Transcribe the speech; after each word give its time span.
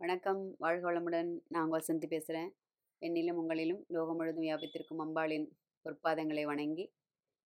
வணக்கம். 0.00 0.54
வாழ்க 0.58 0.92
வளமுடன். 0.92 1.30
நான் 1.48 1.64
உங்கள் 1.64 1.80
சந்தி 1.80 2.06
பேசுகிறேன் 2.06 2.50
என்னிலும் 3.02 3.38
உங்களிலும் 3.38 3.80
லோகம் 3.86 4.16
முழுதும் 4.16 4.44
வியாபித்திருக்கும் 4.44 5.02
அம்பாளின் 5.04 5.46
பொற்பாதங்களை 5.84 6.44
வணங்கி 6.44 6.84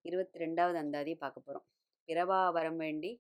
இருபத்தி 0.04 0.38
ரெண்டாவது 0.38 0.76
அந்தாதியை 0.78 1.16
பார்க்க 1.16 1.40
போகிறோம் 1.40 1.66
பிறவா 2.08 2.52
வரம் 2.52 2.76
வேண்டி 2.76 3.12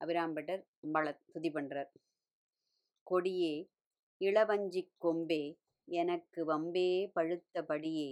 அபிராம்பட்டர் 0.00 0.62
அம்பாளை 0.84 1.12
துதி 1.32 1.50
பண்ணுறார் 1.50 1.90
கொடியே 3.06 3.52
இளவஞ்சிக் 4.20 4.94
கொம்பே 4.98 5.42
எனக்கு 5.88 6.44
வம்பே 6.46 6.88
பழுத்த 7.12 7.62
படியே 7.62 8.10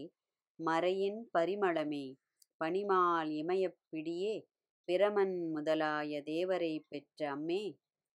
மறையின் 0.58 1.20
பரிமளமே 1.38 2.06
பனிமால் 2.60 3.30
இமயப் 3.32 3.80
பிடியே 3.90 4.34
பிரமன் 4.88 5.36
முதலாய 5.54 6.22
தேவரை 6.24 6.74
பெற்ற 6.88 7.36
அம்மே 7.36 7.62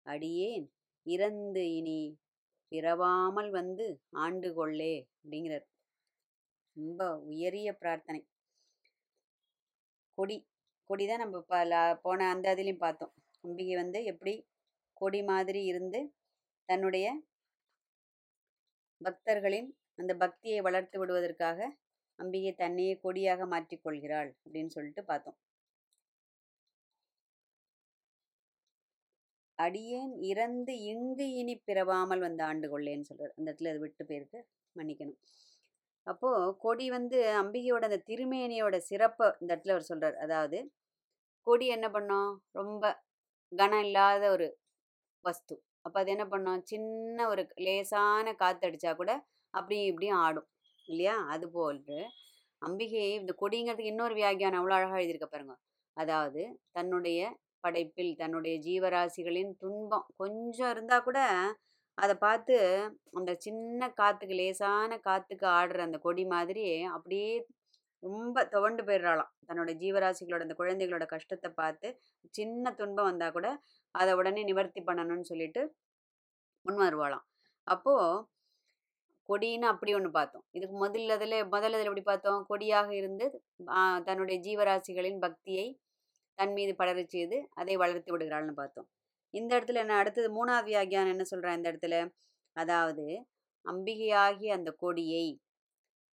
அடியேன் 0.05 0.65
இறந்து 1.05 1.63
இனி 1.77 1.99
பிறவாமல் 2.71 3.49
வந்து 3.51 3.85
ஆண்டு 4.25 4.49
கொள்ளே 4.53 4.93
அப்படிங்கிறார். 5.17 5.65
ரொம்ப 6.77 7.01
உயரிய 7.31 7.69
பிரார்த்தனை. 7.81 8.21
கொடி 10.17 10.37
கொடி 10.89 11.05
தான் 11.09 11.23
நம்ம 11.23 11.37
ப 11.51 11.53
போன 12.05 12.27
அந்த 12.33 12.45
அதுலேயும் 12.53 12.83
பார்த்தோம். 12.85 13.13
அம்பிகை 13.43 13.75
வந்து 13.81 13.99
எப்படி 14.11 14.33
கொடி 14.97 15.21
மாதிரி 15.31 15.61
இருந்து 15.71 15.99
தன்னுடைய 16.69 17.07
பக்தர்களின் 19.01 19.69
அந்த 19.99 20.11
பக்தியை 20.15 20.59
வளர்த்து 20.61 20.97
விடுவதற்காக 20.99 21.59
அம்பிகை 22.19 22.51
தன்னையே 22.61 22.93
கொடியாக 23.05 23.45
மாற்றிக்கொள்கிறாள் 23.53 24.29
அப்படின்னு 24.43 24.75
சொல்லிட்டு 24.75 25.03
பார்த்தோம். 25.03 25.37
அடியேன் 29.59 30.13
இறந்து 30.29 30.73
இங்கு 30.91 31.25
இனி 31.39 31.55
பிறவாமல் 31.67 32.23
வந்த 32.25 32.41
ஆண்டு 32.49 32.67
கொள்ளேன்னு 32.69 33.09
சொல்கிறார் 33.09 33.35
அந்த 33.37 33.47
இடத்துல 33.49 33.71
அது 33.73 33.81
விட்டு 33.83 34.03
போயிருக்கு 34.09 34.39
மன்னிக்கணும். 34.75 35.19
அப்போ 36.07 36.29
கொடி 36.63 36.85
வந்து 36.89 37.17
அம்பிகையோட 37.41 37.83
அந்த 37.89 37.99
திருமேனியோட 38.09 38.75
சிறப்பை 38.89 39.27
இந்த 39.41 39.51
இடத்துல 39.53 39.75
அவர் 39.75 39.89
சொல்கிறார் 39.91 40.17
அதாவது 40.25 40.57
கொடி 41.47 41.65
என்ன 41.75 41.87
பண்ணோம்? 41.95 42.31
ரொம்ப 42.59 42.83
கனம் 43.51 43.85
இல்லாத 43.87 44.23
ஒரு 44.35 44.47
வஸ்து. 45.25 45.55
அப்போ 45.85 45.97
அது 46.01 46.11
என்ன 46.15 46.25
பண்ணோம்? 46.33 46.61
சின்ன 46.71 47.27
ஒரு 47.31 47.43
லேசான 47.67 48.35
காத்தடிச்சா 48.43 48.93
கூட 49.01 49.11
அப்படியும் 49.53 49.89
இப்படியும் 49.91 50.21
ஆடும் 50.25 50.49
இல்லையா? 50.87 51.15
அது 51.33 51.45
போன்று 51.57 51.99
அம்பிகை 52.61 53.03
இந்த 53.19 53.33
கொடிங்கிறதுக்கு 53.41 53.93
இன்னொரு 53.93 54.15
வியாக்கியானம் 54.19 54.59
அவ்வளோ 54.61 54.75
அழகாக 54.77 54.99
எழுதியிருக்க 54.99 55.29
பாருங்க. 55.29 55.55
அதாவது 55.97 56.41
தன்னுடைய 56.77 57.19
படைப்பில் 57.65 58.11
தன்னுடைய 58.21 58.55
ஜீவராசிகளின் 58.67 59.51
துன்பம். 59.63 60.07
கொஞ்சம் 60.21 60.71
இருந்தால் 60.73 61.05
கூட 61.07 61.19
அதை 61.97 62.13
பார்த்து 62.25 62.55
அந்த 63.19 63.31
சின்ன 63.45 63.89
காற்றுக்கு 63.99 64.35
லேசான 64.41 64.91
காற்றுக்கு 65.07 65.45
ஆடுற 65.57 65.81
அந்த 65.87 65.97
கொடி 66.05 66.23
மாதிரி 66.33 66.65
அப்படியே 66.95 67.29
ரொம்ப 68.03 68.37
துவண்டு 68.53 68.81
போயிடுறாளாம். 68.87 69.31
தன்னோட 69.49 69.71
ஜீவராசிகளோட 69.81 70.41
அந்த 70.45 70.55
குழந்தைகளோட 70.61 71.05
கஷ்டத்தை 71.13 71.49
பார்த்து 71.61 71.87
சின்ன 72.37 72.73
துன்பம் 72.79 73.09
வந்தால் 73.09 73.35
கூட 73.37 73.47
அதை 73.95 74.11
உடனே 74.21 74.41
நிவர்த்தி 74.51 74.81
பண்ணணும்னு 74.89 75.29
சொல்லிட்டு 75.31 75.61
முன் 76.65 76.81
வருவாளாம் 76.85 77.25
அப்போது 77.67 78.23
கொடின்னு 79.29 79.67
அப்படி 79.71 79.91
ஒன்று 79.97 80.09
பார்த்தோம். 80.17 80.43
இதுக்கு 80.57 80.75
முதல்ல 80.83 81.15
இதில் 81.17 81.35
முதல்ல 81.53 81.77
இதில் 81.77 81.89
எப்படி 81.89 82.05
பார்த்தோம்? 82.09 82.41
கொடியாக 82.51 82.89
இருந்து 82.99 83.25
தன்னுடைய 84.07 84.37
ஜீவராசிகளின் 84.47 85.19
பக்தியை 85.25 85.67
தன் 86.39 86.53
மீது 86.53 86.73
படரச் 86.79 87.13
செய்து 87.15 87.37
அதை 87.53 87.75
வளர்த்து 87.81 88.11
விடுகிறாள்னு 88.13 88.53
பார்த்தோம். 88.59 88.87
இந்த 89.33 89.51
இடத்துல 89.57 89.81
என்ன 89.83 89.97
அடுத்தது 90.01 90.27
மூணாவது 90.37 90.69
வியாகியான் 90.69 91.11
என்ன 91.13 91.23
சொல்கிறேன் 91.31 91.57
இந்த 91.59 91.67
இடத்துல? 91.71 91.97
அதாவது 92.55 93.05
அம்பிகையாகிய 93.65 94.57
அந்த 94.57 94.71
கொடியை 94.81 95.25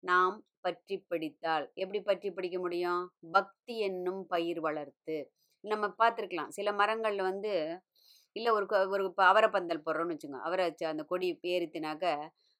நாம் 0.03 0.35
பற்றி 0.65 0.95
பிடித்தால் 1.11 1.65
எப்படி 1.77 1.99
பற்றி 2.01 2.27
பிடிக்க 2.31 2.57
முடியும்? 2.59 3.01
பக்தி 3.33 3.75
என்னும் 3.87 4.21
பயிர் 4.27 4.61
வளர்த்து. 4.67 5.17
நம்ம 5.63 5.85
பார்த்துருக்கலாம் 5.99 6.53
சில 6.57 6.69
மரங்களில் 6.79 7.27
வந்து 7.29 7.53
இல்லை 8.35 8.51
ஒரு 8.57 8.65
ஒரு 8.93 9.03
இப்போ 9.09 9.23
அவரை 9.31 9.47
பந்தல் 9.49 9.85
போடுறோம்னு 9.85 10.13
வச்சுங்க 10.15 10.39
அவரை 10.47 10.63
வச்சு 10.67 10.85
அந்த 10.91 11.03
கொடி 11.11 11.27
ஏறித்தினாக்க 11.53 12.05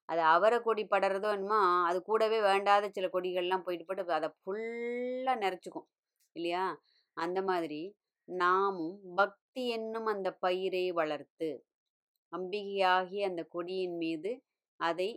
அது 0.10 0.22
அவரை 0.34 0.58
கொடி 0.62 0.84
படுறதோ 0.88 1.30
என்னமோ 1.38 1.60
அது 1.90 2.00
கூடவே 2.04 2.40
வேண்டாத 2.48 2.90
சில 2.98 3.08
கொடிகள்லாம் 3.14 3.66
போயிட்டு 3.66 3.86
போட்டு 3.88 4.18
அதை 4.20 4.30
ஃபுல்லாக 4.40 5.38
நிறச்சிக்கும் 5.44 5.88
இல்லையா? 6.36 6.64
அந்த 7.18 7.40
மாதிரி 7.44 7.82
நாமும் 8.30 8.96
பக்தி 9.18 9.64
என்னும் 9.70 10.10
அந்த 10.14 10.30
பயிரை 10.44 10.86
வளர்த்து 11.00 11.50
அம்பிகையாகி 12.34 13.20
அந்த 13.28 13.42
கொடியின் 13.54 13.98
மீது 13.98 14.32
அதை 14.80 15.10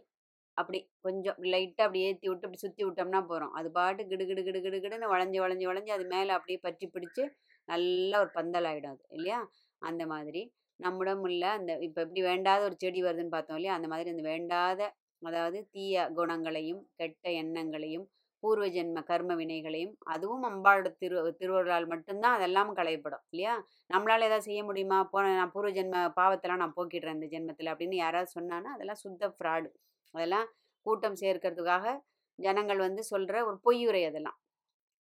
அப்படி 0.56 0.79
கொஞ்சம் 1.05 1.39
லைட்டாக 1.53 1.87
அப்படி 1.87 2.03
ஏற்றி 2.06 2.27
விட்டு 2.29 2.47
அப்படி 2.47 2.62
சுற்றி 2.62 2.83
விட்டோம்னா 2.85 3.21
போகிறோம் 3.25 3.55
அது 3.59 3.69
பாட்டு 3.73 4.03
கிடு 4.11 4.25
கிடு 4.27 4.43
கிடு 4.47 4.61
கிடு 4.61 4.79
கிடுன்னு 4.85 5.11
வளைஞ்சு 5.12 5.39
வளைஞ்சு 5.45 5.67
வளைஞ்சு 5.71 5.93
அது 5.97 6.05
மேலே 6.15 6.33
அப்படியே 6.37 6.59
பற்றி 6.62 6.87
பிடிச்சி 6.95 7.25
நல்லா 7.69 8.17
ஒரு 8.23 8.31
பந்தல் 8.35 8.69
ஆகிடும் 8.71 8.95
அது 8.95 9.05
இல்லையா? 9.17 9.39
அந்த 9.83 10.03
மாதிரி 10.12 10.43
நம்மிடம் 10.81 11.23
உள்ள 11.27 11.45
அந்த 11.59 11.73
இப்போ 11.87 11.99
எப்படி 12.05 12.23
வேண்டாத 12.29 12.61
ஒரு 12.69 12.77
செடி 12.83 13.01
வருதுன்னு 13.06 13.35
பார்த்தோம் 13.35 13.59
இல்லையா? 13.59 13.77
அந்த 13.79 13.89
மாதிரி 13.93 14.09
அந்த 14.15 14.25
வேண்டாத 14.31 14.81
அதாவது 15.23 15.59
தீய 15.75 15.97
குணங்களையும் 16.19 16.83
கெட்ட 16.99 17.25
எண்ணங்களையும் 17.43 18.06
பூர்வ 18.43 18.67
ஜென்ம 18.75 18.99
கர்ம 19.11 19.35
வினைகளையும் 19.41 19.95
அதுவும் 20.15 20.45
அம்பாளோட 20.51 20.89
திரு 21.01 21.17
திருவருளால் 21.41 21.89
மட்டும்தான் 21.93 22.37
அதெல்லாம் 22.39 22.71
களையப்படும் 22.79 23.25
இல்லையா? 23.33 23.55
நம்மளால் 23.91 24.27
ஏதாவது 24.29 24.47
செய்ய 24.49 24.61
முடியுமா? 24.69 24.99
போன 25.13 25.33
நான் 25.41 25.53
பூர்வ 25.55 25.71
ஜென்ம 25.79 26.03
பாவத்தெல்லாம் 26.19 26.63
நான் 26.65 26.77
போக்கிடுறேன் 26.79 27.17
இந்த 27.19 27.29
ஜென்மத்தில் 27.35 27.73
அப்படின்னு 27.73 27.97
யாராவது 28.05 28.31
சொன்னான்னா 28.37 28.73
அதெல்லாம் 28.77 29.03
சுத்த 29.05 29.31
ஃப்ராடு. 29.37 29.69
அதெல்லாம் 30.15 30.47
கூட்டம் 30.87 31.19
சேர்க்கறதுக்காக 31.23 31.87
ஜனங்கள் 32.39 32.81
வந்து 32.87 33.03
சொல்கிற 33.13 33.37
ஒரு 33.49 33.57
பொய்யுரை 33.67 34.03
அதெல்லாம். 34.11 34.39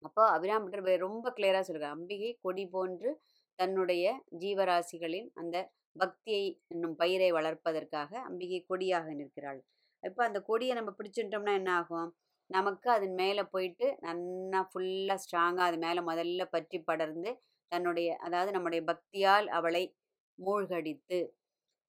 அப்போ 0.02 0.22
அபிராம்பட்டர் 0.36 1.04
ரொம்ப 1.06 1.26
கிளியராக 1.36 1.64
சொல்கிறார் 1.68 1.94
அம்பிகை 1.96 2.30
கொடி 2.44 2.64
போன்று 2.74 3.10
தன்னுடைய 3.58 4.04
ஜீவராசிகளின் 4.42 5.28
அந்த 5.40 5.56
பக்தியை 5.96 6.44
என்னும் 6.72 6.96
பயிரை 7.02 7.30
வளர்ப்பதற்காக 7.38 8.10
அம்பிகை 8.28 8.58
கொடியாக 8.70 9.06
நிற்கிறாள். 9.20 9.60
இப்போ 10.02 10.20
அந்த 10.28 10.38
கொடியை 10.48 10.74
நம்ம 10.78 10.90
பிடிச்சிட்டோம்னா 10.98 11.52
என்ன 11.60 11.70
ஆகும்? 11.80 12.08
நமக்கு 12.50 12.88
அதன் 12.92 13.14
மேலே 13.16 13.42
போயிட்டு 13.52 13.86
நல்லா 14.04 14.60
ஃபுல்லாக 14.70 15.20
ஸ்ட்ராங்காக 15.22 15.68
அது 15.68 15.78
மேலே 15.78 16.00
முதல்ல 16.08 16.44
பற்றி 16.52 16.78
படர்ந்து 16.82 17.30
தன்னுடைய 17.72 18.08
அதாவது 18.22 18.50
நம்முடைய 18.56 18.80
பக்தியால் 18.88 19.46
அவளை 19.58 19.82
மூழ்கடித்து. 20.38 21.18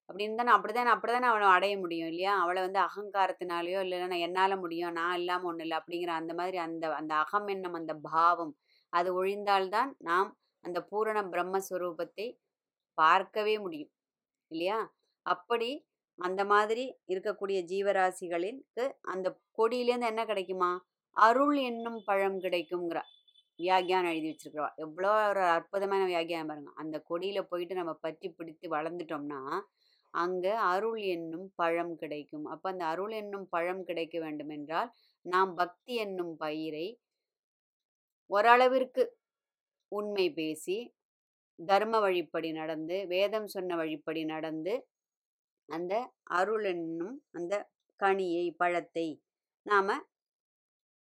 அப்படின்னு 0.08 0.38
தானே 0.38 0.52
அப்படி 0.56 0.72
தானே 0.72 0.90
அப்படி 0.94 1.12
தானே 1.12 1.28
அவளை 1.30 1.48
அடைய 1.54 1.74
முடியும் 1.80 2.10
இல்லையா? 2.12 2.34
அவளை 2.42 2.60
வந்து 2.66 2.80
அகங்காரத்தினாலேயோ 2.86 3.80
இல்லைன்னா 3.86 4.18
என்னால் 4.26 4.56
முடியும் 4.60 4.96
நான் 5.00 5.16
இல்லாமல் 5.20 5.50
ஒன்றும் 5.50 5.66
இல்லை 5.66 5.78
அப்படிங்கிற 5.80 6.12
அந்த 6.20 6.34
மாதிரி 6.40 6.58
அந்த 6.66 6.86
அந்த 7.00 7.14
அகம் 7.24 7.48
எண்ணம் 7.54 7.78
அந்த 7.80 7.94
பாவம் 8.08 8.54
அது 8.92 9.10
ஒழிந்தால்தான் 9.18 9.90
நாம் 10.08 10.30
அந்த 10.64 10.78
பூரண 10.90 11.18
பிரம்மஸ்வரூபத்தை 11.32 12.26
பார்க்கவே 12.98 13.56
முடியும் 13.64 13.92
இல்லையா? 14.50 14.78
அப்படி 15.26 15.70
அந்த 16.18 16.42
மாதிரி 16.52 16.84
இருக்கக்கூடிய 17.12 17.58
ஜீவராசிகளுக்கு 17.72 18.84
அந்த 19.12 19.26
கொடியிலேருந்து 19.58 20.10
என்ன 20.12 20.22
கிடைக்குமா? 20.30 20.70
அருள் 21.16 21.56
என்னும் 21.70 22.00
பழம் 22.08 22.38
கிடைக்குங்கிற 22.44 22.98
வியாக்கியானம் 23.58 24.12
எழுதி 24.12 24.28
வச்சிருக்கிறோம் 24.30 24.74
எவ்வளோ 24.84 25.12
ஒரு 25.30 25.42
அற்புதமான 25.56 26.02
வியாக்கியானம் 26.12 26.50
பாருங்க. 26.50 26.72
அந்த 26.82 26.96
கொடியில 27.10 27.38
போயிட்டு 27.50 27.74
நம்ம 27.80 27.94
பற்றி 28.06 28.28
பிடித்து 28.38 28.66
வளர்ந்துட்டோம்னா 28.76 29.40
அங்கே 30.14 30.52
அருள் 30.72 31.00
என்னும் 31.14 31.48
பழம் 31.60 31.94
கிடைக்கும். 32.02 32.46
அப்போ 32.52 32.66
அந்த 32.72 32.84
அருள் 32.92 33.14
என்னும் 33.22 33.46
பழம் 33.54 33.82
கிடைக்க 33.88 34.16
வேண்டும் 34.26 34.52
என்றால் 34.56 34.90
நாம் 35.26 35.52
பக்தி 35.60 35.94
என்னும் 36.04 36.34
பயிரை 36.44 36.86
ஓரளவிற்கு 38.30 39.02
உண்மை 39.92 40.26
பேசி 40.38 40.76
தர்ம 41.58 41.94
வழிப்படி 42.04 42.50
நடந்து 42.52 42.96
வேதம் 43.12 43.48
சொன்ன 43.54 43.76
வழிப்படி 43.76 44.22
நடந்து 44.32 44.72
அந்த 45.68 45.94
அருள் 46.32 46.66
என்னும் 46.74 47.16
அந்த 47.32 47.54
கனியை 48.00 48.46
பழத்தை 48.56 49.08
நாம 49.66 49.96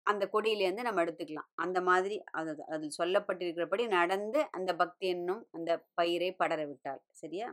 அந்த 0.05 0.23
கொடியிலேருந்து 0.33 0.85
நம்ம 0.87 1.01
எடுத்துக்கலாம். 1.03 1.49
அந்த 1.55 1.79
மாதிரி 1.81 2.15
அது 2.31 2.51
அதில் 2.67 2.97
சொல்லப்பட்டிருக்கிறபடி 2.99 3.83
நடந்து 3.89 4.39
அந்த 4.51 4.71
பக்தி 4.75 5.05
என்னும் 5.07 5.41
அந்த 5.51 5.71
பயிரை 5.93 6.29
படர 6.33 6.61
விட்டாள் 6.65 7.01
சரியா? 7.13 7.47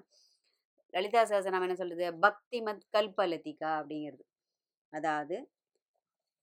லலிதா 0.94 1.22
சகசனம் 1.24 1.64
என்ன 1.66 1.76
சொல்றது 1.76 2.06
பக்தி 2.18 2.58
மத் 2.62 2.84
கல்பலதிகா 2.96 3.70
அப்படிங்கிறது. 3.80 4.24
அதாவது 4.92 5.36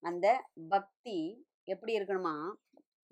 அந்த 0.03 0.27
பக்தி 0.69 1.17
எப்படி 1.67 1.93
இருக்கணுமா? 1.99 2.35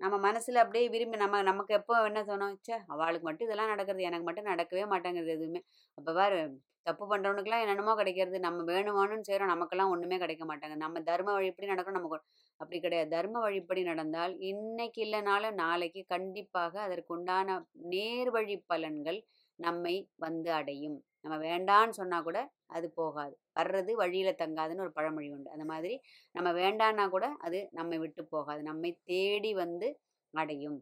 நம்ம 0.00 0.16
மனசில் 0.24 0.62
அப்படியே 0.62 0.86
விரும்பி 0.88 1.16
நம்ம 1.16 1.40
நமக்கு 1.42 1.72
எப்போ 1.78 1.94
என்ன 2.06 2.20
தோணும்? 2.22 2.54
சே 2.66 2.74
அவளுக்கு 2.94 3.26
மட்டும் 3.28 3.46
இதெல்லாம் 3.48 3.72
நடக்கிறது 3.72 4.06
எனக்கு 4.08 4.26
மட்டும் 4.28 4.50
நடக்கவே 4.50 4.84
மாட்டேங்கிறது 4.92 5.32
எதுவுமே. 5.36 5.60
அப்போ 5.98 6.12
பாரு 6.12 6.38
தப்பு 6.86 7.04
பண்ணுறவனுக்குலாம் 7.06 7.62
என்னென்னமோ 7.64 7.94
கிடைக்கிறது. 7.94 8.38
நம்ம 8.40 8.62
வேணும் 8.70 8.98
செய்கிறோம் 9.28 9.52
நமக்கெல்லாம் 9.52 9.92
ஒன்றுமே 9.94 10.16
கிடைக்க 10.18 10.44
மாட்டாங்க 10.44 10.76
நம்ம 10.76 11.02
தர்ம 11.10 11.34
வழிப்படி 11.36 11.70
நடக்கணும்? 11.72 11.98
நமக்கு 12.00 12.18
அப்படி 12.60 12.78
கிடையாது. 12.80 13.10
தர்ம 13.10 13.40
வழிப்படி 13.44 13.82
நடந்தால் 13.90 14.34
இன்னைக்கு 14.50 15.00
இல்லைனாலும் 15.06 15.58
நாளைக்கு 15.62 16.02
கண்டிப்பாக 16.14 16.74
அதற்கு 16.86 17.14
உண்டான 17.16 17.58
நேர்வழி 17.94 18.56
பலன்கள் 18.72 19.20
நம்மை 19.58 19.94
வந்து 20.18 20.50
அடையும். 20.52 20.96
நம்ம 21.24 21.36
வேண்டான்னு 21.46 21.98
சொன்னால் 21.98 22.26
கூட 22.28 22.38
அது 22.70 22.86
போகாது. 22.94 23.34
வர்றது 23.60 23.92
வழியில் 23.94 24.40
தங்காதுன்னு 24.42 24.84
ஒரு 24.86 24.92
பழமொழி 24.92 25.28
உண்டு. 25.30 25.48
அந்த 25.50 25.66
மாதிரி 25.72 25.96
நம்ம 26.34 26.50
வேண்டான்னா 26.60 27.06
கூட 27.08 27.26
அது 27.40 27.60
நம்மை 27.72 27.98
விட்டு 27.98 28.24
போகாது. 28.28 28.62
நம்மை 28.70 28.92
தேடி 29.04 29.52
வந்து 29.62 29.90
அடையும். 30.34 30.80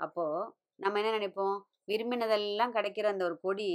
அப்போது 0.00 0.40
நம்ம 0.80 0.98
என்ன 1.00 1.10
நினைப்போம்? 1.16 1.56
விரும்பினதெல்லாம் 1.88 2.74
கிடைக்கிற 2.74 3.06
அந்த 3.12 3.22
ஒரு 3.24 3.36
கொடி 3.40 3.68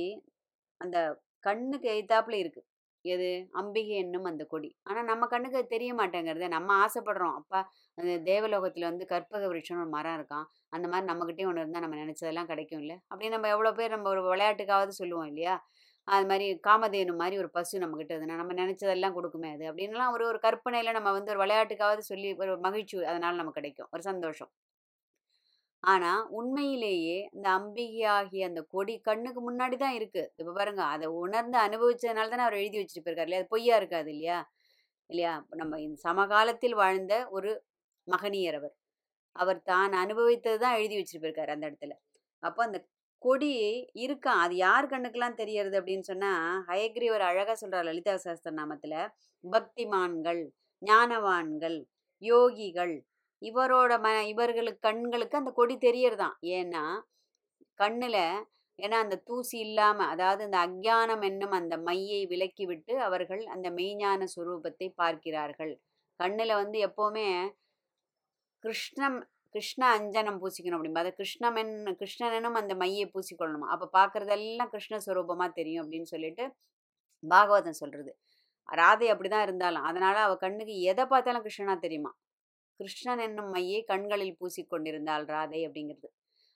அந்த 0.82 0.98
கண்ணுக்கு 1.44 1.88
எய்த்தாப்புல 1.94 2.38
இருக்கு. 2.40 2.62
எது? 3.06 3.30
அம்பிகை 3.54 3.96
என்னும் 3.96 4.28
அந்த 4.30 4.44
கொடி. 4.46 4.70
ஆனால் 4.84 5.06
நம்ம 5.06 5.28
கண்ணுக்கு 5.28 5.60
அது 5.60 5.68
தெரிய 5.68 5.92
மாட்டேங்கிறது. 5.94 6.48
நம்ம 6.56 6.70
ஆசைப்படுறோம். 6.86 7.36
அப்பா 7.42 7.60
அந்த 7.98 8.14
தேவலோகத்தில் 8.30 8.90
வந்து 8.90 9.06
கற்பக 9.06 9.44
விருட்சம்னு 9.48 9.84
ஒரு 9.86 9.92
மரம் 9.96 10.18
இருக்கான் 10.20 10.46
அந்த 10.72 10.86
மாதிரி 10.88 11.10
நம்மக்கிட்டே 11.12 11.48
ஒன்று 11.50 11.64
இருந்தால் 11.64 11.86
நம்ம 11.86 12.00
நினச்சதெல்லாம் 12.04 12.52
கிடைக்கும் 12.52 12.82
இல்லை 12.84 12.98
அப்படி 13.12 13.30
நம்ம 13.36 13.50
எவ்வளோ 13.56 13.72
பேர் 13.80 13.96
நம்ம 13.96 14.10
ஒரு 14.16 14.24
விளையாட்டுக்காவது 14.28 14.94
சொல்லுவோம் 15.02 15.30
இல்லையா? 15.32 15.56
அது 16.08 16.26
மாதிரி 16.30 16.46
காமதேனு 16.68 17.14
மாதிரி 17.22 17.36
ஒரு 17.42 17.50
பசு 17.56 17.82
நம்மக்கிட்ட 17.82 18.14
இருந்ததுன்னா 18.14 18.40
நம்ம 18.42 18.56
நினச்சதெல்லாம் 18.62 19.16
கொடுக்குமே 19.18 19.50
அது 19.56 19.66
அப்படின்லாம் 19.70 20.14
ஒரு 20.16 20.24
ஒரு 20.32 20.40
கற்பனையில் 20.46 20.96
நம்ம 20.98 21.12
வந்து 21.18 21.34
ஒரு 21.34 21.42
விளையாட்டுக்காவது 21.44 22.04
சொல்லி 22.12 22.30
ஒரு 22.44 22.54
மகிழ்ச்சி 22.68 22.98
அதனால் 23.12 23.40
நமக்கு 23.42 23.60
கிடைக்கும். 23.60 23.90
ஒரு 23.96 24.04
சந்தோஷம். 24.12 24.52
ஆனால் 25.84 26.22
உண்மையிலேயே 26.40 27.18
இந்த 27.36 27.48
அம்பிகையாகிய 27.58 28.48
அந்த 28.50 28.62
கொடி 28.74 28.96
கண்ணுக்கு 29.08 29.42
முன்னாடி 29.48 29.76
தான் 29.84 29.98
இருக்குது 30.00 30.30
இப்போ 30.40 30.54
பாருங்க 30.60 30.84
அதை 30.96 31.08
உணர்ந்து 31.24 31.58
அனுபவிச்சதுனால 31.68 32.32
தானே 32.34 32.46
அவர் 32.48 32.60
எழுதி 32.62 32.78
வச்சுட்டு 32.80 33.04
போயிருக்காரு 33.06 33.28
இல்லையா? 33.30 33.42
அது 33.42 33.52
பொய்யா 33.54 33.76
இருக்காது 33.82 34.10
இல்லையா? 34.16 34.40
இல்லையா? 35.10 35.34
நம்ம 35.62 35.80
இந்த 35.86 35.98
சமகாலத்தில் 36.08 36.76
வாழ்ந்த 36.84 37.14
ஒரு 37.38 37.52
மகனியர் 38.08 38.58
அவர். 38.62 38.76
அவர் 39.36 39.60
தான் 39.72 39.96
அனுபவித்தது 40.04 40.60
தான் 40.66 40.78
எழுதி 40.80 40.96
வச்சுட்டு 41.00 41.24
போயிருக்காரு 41.24 41.54
அந்த 41.56 41.66
இடத்துல. 41.72 41.96
அப்போ 42.44 42.62
அந்த 42.68 42.80
கொடி 43.28 43.52
இருக்கான் 44.04 44.42
அது 44.44 44.56
யார் 44.58 44.86
கண்ணுக்கெல்லாம் 44.86 45.40
தெரியறது 45.42 45.76
அப்படின்னு 45.80 46.06
சொன்னால் 46.06 46.62
ஹயக்ரீவர் 46.68 47.24
அழகாக 47.30 47.56
சொல்கிறார் 47.56 47.88
லலிதா 47.90 48.16
சாஸ்திர 48.18 48.54
நாமத்தில் 48.60 49.00
பக்திமான்கள் 49.44 50.42
ஞானவான்கள் 50.82 51.78
யோகிகள் 52.22 52.96
இவரோட 53.42 53.94
ம 54.00 54.10
இவர்களுக்கு 54.26 54.82
கண்களுக்கு 54.82 55.36
அந்த 55.38 55.52
கொடி 55.52 55.76
தெரியறதான் 55.80 56.38
ஏன்னா 56.54 56.84
கண்ணில் 57.80 58.22
ஏன்னா 58.80 58.98
அந்த 58.98 59.16
தூசி 59.28 59.58
இல்லாமல் 59.60 60.12
அதாவது 60.14 60.42
அந்த 60.44 60.58
அக்ஞானம் 60.66 61.24
என்னும் 61.24 61.56
அந்த 61.60 61.76
மையை 61.80 62.22
விலக்கி 62.26 62.66
விட்டு 62.66 62.94
அவர்கள் 63.02 63.44
அந்த 63.46 63.68
மெய்ஞான 63.72 64.28
சுரூபத்தை 64.36 64.88
பார்க்கிறார்கள். 64.96 65.74
கண்ணில் 66.20 66.54
வந்து 66.54 66.78
எப்போவுமே 66.88 67.28
கிருஷ்ணம் 68.64 69.18
கிருஷ்ண 69.58 69.84
அஞ்சனம் 69.98 70.40
பூசிக்கணும் 70.44 70.78
அப்படிம்பா. 70.80 71.04
அதை 71.06 71.12
கிருஷ்ணமென் 71.20 71.74
கிருஷ்ணனும் 72.02 72.58
அந்த 72.62 72.74
மையை 72.84 73.06
பூசிக்கொள்ளணும். 73.14 73.70
அப்போ 73.74 73.86
பார்க்குறதெல்லாம் 74.00 74.72
கிருஷ்ணஸ்வரூபமாக 74.76 75.52
தெரியும் 75.60 75.84
அப்படின்னு 75.84 76.10
சொல்லிட்டு 76.14 76.46
பாகவதம் 77.24 77.80
சொல்கிறது 77.82 78.12
ராதை 78.80 79.08
அப்படி 79.14 79.30
தான் 79.34 79.46
இருந்தாலும் 79.48 79.86
அதனால் 79.90 80.20
அவள் 80.26 80.42
கண்ணுக்கு 80.44 80.74
எதை 80.92 81.04
பார்த்தாலும் 81.12 81.46
கிருஷ்ணனா 81.46 81.76
தெரியுமா? 81.86 82.12
கிருஷ்ணன் 82.80 83.22
என்னும் 83.28 83.52
மையை 83.56 83.80
கண்களில் 83.92 84.38
பூசிக்கொண்டிருந்தாள் 84.42 85.26
ராதை 85.34 85.60
அப்படிங்கிறது. 85.68 86.10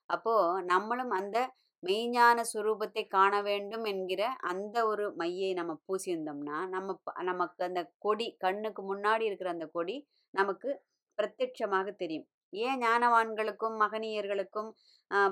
அப்போது 0.10 0.64
நம்மளும் 0.72 1.14
அந்த 1.20 1.38
மெய்ஞான 1.84 2.40
சுரூபத்தை 2.52 3.04
காண 3.16 3.34
வேண்டும் 3.50 3.86
என்கிற 3.94 4.24
அந்த 4.52 4.78
ஒரு 4.92 5.06
மையை 5.22 5.50
நம்ம 5.60 5.74
பூசியிருந்தோம்னா 5.88 6.58
நம்ம 6.76 6.98
நமக்கு 7.30 7.64
அந்த 7.70 7.82
கொடி 8.06 8.28
கண்ணுக்கு 8.46 8.84
முன்னாடி 8.92 9.26
இருக்கிற 9.30 9.52
அந்த 9.56 9.68
கொடி 9.78 9.96
நமக்கு 10.34 10.70
பிரத்யட்சமாக 11.20 11.88
தெரியும். 12.04 12.28
ஏன் 12.54 12.80
ஞானவான்களுக்கும் 12.84 13.76
மகனியர்களுக்கும் 13.84 14.70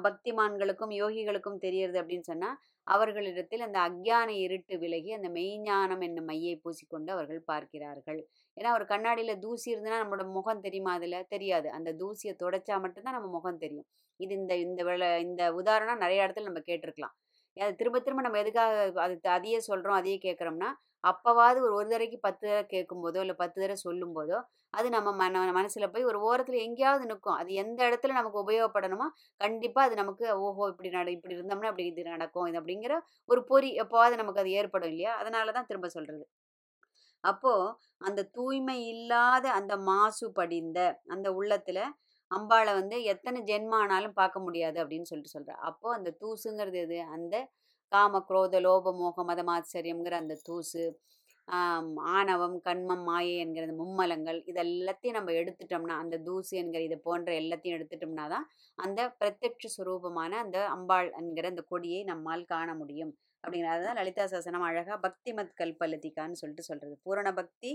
பக்திமான்களுக்கும் 0.06 0.94
யோகிகளுக்கும் 1.02 1.62
தெரியறது 1.66 1.98
அப்படின்னு 2.02 2.30
சொன்னால் 2.32 2.58
அவர்களிடத்தில் 2.88 3.66
அந்த 3.68 3.80
அக்ஞான 3.88 4.30
இருட்டு 4.46 4.76
விலகி 4.84 5.12
அந்த 5.18 5.30
மெய்ஞானம் 5.38 6.04
என்னும் 6.08 6.30
மையை 6.32 6.54
பூசிக்கொண்டு 6.64 7.10
அவர்கள் 7.16 7.42
பார்க்கிறார்கள். 7.52 8.20
ஏன்னா 8.58 8.70
ஒரு 8.78 8.86
கண்ணாடியில் 8.86 9.42
தூசி 9.46 9.68
இருந்ததுன்னா 9.74 10.02
நம்மளோட 10.04 10.26
முகம் 10.38 10.64
தெரியுமா 10.66 10.94
அதில்? 10.94 11.28
தெரியாது. 11.28 11.68
அந்த 11.78 11.90
தூசியை 12.02 12.34
தொடச்சா 12.44 12.78
மட்டும்தான் 12.86 13.18
நம்ம 13.18 13.32
முகம் 13.38 13.62
தெரியும். 13.64 13.88
இது 14.20 14.34
இந்த 14.42 14.54
இந்த 14.68 14.82
வேலை 14.84 15.08
இந்த 15.28 15.44
உதாரணம் 15.62 16.04
நிறைய 16.04 16.26
இடத்துல 16.26 16.50
நம்ம 16.50 16.64
கேட்டிருக்கலாம். 16.70 17.16
அது 17.58 17.74
திரும்ப 17.76 17.98
திரும்ப 18.00 18.22
நம்ம 18.22 18.40
எதுக்காக 18.44 18.74
அது 19.06 19.16
அதையே 19.38 19.60
சொல்கிறோம் 19.70 19.98
அதையே 20.00 20.18
கேட்குறோம்னா 20.28 20.70
அப்போவாது 21.04 21.58
ஒரு 21.66 21.74
ஒரு 21.76 21.88
தடவைக்கு 21.88 22.18
பத்து 22.24 22.44
தடவை 22.44 22.64
கேட்கும்போதோ 22.70 23.20
இல்லை 23.22 23.36
பத்து 23.38 23.58
தடவை 23.58 23.78
சொல்லும்போதோ 23.84 24.38
அது 24.74 24.88
நம்ம 24.96 25.10
மன 25.16 25.54
மனசில் 25.54 25.92
போய் 25.92 26.08
ஒரு 26.10 26.20
ஓரத்தில் 26.26 26.64
எங்கேயாவது 26.64 27.06
நிற்கும். 27.06 27.38
அது 27.40 27.52
எந்த 27.62 27.80
இடத்துல 27.88 28.18
நமக்கு 28.18 28.42
உபயோகப்படணுமோ 28.44 29.08
கண்டிப்பாக 29.42 29.88
அது 29.88 29.96
நமக்கு 30.02 30.26
ஓஹோ! 30.42 30.66
இப்படி 30.74 30.92
நட 30.92 31.10
இப்படி 31.18 31.38
இருந்தோம்னா 31.38 31.72
அப்படி 31.72 31.88
இது 31.92 32.06
நடக்கும் 32.10 32.50
இது 32.50 32.60
அப்படிங்கிற 32.62 32.96
ஒரு 33.30 33.44
பொறி 33.50 33.72
எப்போவாது 33.84 34.22
நமக்கு 34.22 34.44
அது 34.44 34.58
ஏற்படும் 34.60 34.92
இல்லையா? 34.94 35.14
அதனால 35.22 35.54
தான் 35.58 35.70
திரும்ப 35.70 35.90
சொல்கிறது 35.96 36.26
அப்போது 37.24 37.68
அந்த 38.02 38.22
தூய்மை 38.36 38.76
இல்லாத 38.92 39.46
அந்த 39.56 39.74
மாசு 39.86 40.26
படிந்த 40.36 40.80
அந்த 41.14 41.28
உள்ளத்தில் 41.38 41.82
அம்பாளை 42.32 42.72
வந்து 42.78 42.98
எத்தனை 43.12 43.40
ஜென்மானாலும் 43.48 44.18
பார்க்க 44.18 44.46
முடியாது 44.46 44.78
அப்படின்னு 44.82 45.10
சொல்லிட்டு 45.10 45.36
சொல்கிறா 45.36 45.56
அப்போது 45.70 45.98
அந்த 45.98 46.10
தூசுங்கிறது 46.22 46.80
எது? 46.84 47.00
அந்த 47.16 47.36
காம 47.92 48.22
குரோத 48.22 48.60
லோப 48.62 48.94
மோக 48.94 49.24
மதமாச்சரியங்கிற 49.24 50.16
அந்த 50.16 50.36
தூசு 50.44 50.84
ஆணவம் 52.12 52.58
கண்மம் 52.60 53.04
மாயை 53.04 53.36
என்கிற 53.38 53.64
அந்த 53.64 53.76
மும்மலங்கள் 53.76 54.40
இதெல்லாத்தையும் 54.48 55.18
நம்ம 55.18 55.32
எடுத்துட்டோம்னா 55.32 55.96
அந்த 55.98 56.16
தூசு 56.26 56.54
என்கிற 56.58 56.82
இது 56.84 56.98
போன்ற 57.00 57.30
எல்லாத்தையும் 57.34 57.78
எடுத்துட்டோம்னா 57.78 58.26
தான் 58.28 58.46
அந்த 58.78 59.08
பிரத்யட்ச 59.20 59.72
சுரூபமான 59.78 60.32
அந்த 60.40 60.60
அம்பாள் 60.68 61.10
என்கிற 61.14 61.48
அந்த 61.50 61.64
கொடியை 61.68 62.02
நம்மால் 62.04 62.46
காண 62.46 62.70
முடியும். 62.74 63.14
அப்படிங்கிறது 63.44 63.84
தான் 63.84 63.98
லலிதா 64.00 64.26
சாசனம் 64.26 64.68
அழகாக 64.68 64.98
பக்தி 65.00 65.32
மத் 65.34 65.58
கல்பலதிகான்னு 65.60 66.40
சொல்லிட்டு 66.42 66.64
சொல்கிறது 66.64 66.96
பூரண 67.06 67.30
பக்தி 67.34 67.72